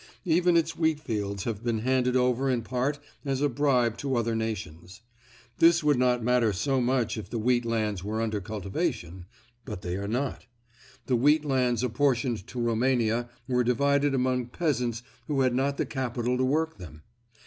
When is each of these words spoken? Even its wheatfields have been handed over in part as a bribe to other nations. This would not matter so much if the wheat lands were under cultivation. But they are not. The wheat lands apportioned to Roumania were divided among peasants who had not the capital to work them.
Even 0.25 0.57
its 0.57 0.71
wheatfields 0.75 1.43
have 1.43 1.63
been 1.63 1.77
handed 1.77 2.15
over 2.15 2.49
in 2.49 2.63
part 2.63 2.97
as 3.23 3.39
a 3.39 3.47
bribe 3.47 3.97
to 3.99 4.15
other 4.15 4.35
nations. 4.35 5.01
This 5.59 5.83
would 5.83 5.99
not 5.99 6.23
matter 6.23 6.51
so 6.53 6.81
much 6.81 7.19
if 7.19 7.29
the 7.29 7.37
wheat 7.37 7.65
lands 7.65 8.03
were 8.03 8.19
under 8.19 8.41
cultivation. 8.41 9.27
But 9.63 9.83
they 9.83 9.97
are 9.97 10.07
not. 10.07 10.47
The 11.05 11.15
wheat 11.15 11.45
lands 11.45 11.83
apportioned 11.83 12.47
to 12.47 12.59
Roumania 12.59 13.29
were 13.47 13.63
divided 13.63 14.15
among 14.15 14.47
peasants 14.47 15.03
who 15.27 15.41
had 15.41 15.53
not 15.53 15.77
the 15.77 15.85
capital 15.85 16.35
to 16.35 16.45
work 16.45 16.79
them. 16.79 17.03